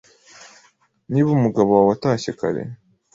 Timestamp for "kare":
2.39-2.61